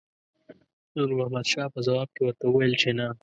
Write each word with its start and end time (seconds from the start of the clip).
نور 0.95 1.09
محمد 1.17 1.45
شاه 1.51 1.67
په 1.73 1.79
ځواب 1.87 2.09
کې 2.15 2.21
ورته 2.23 2.45
وویل 2.47 2.73
چې 2.81 2.89
نه. 2.97 3.07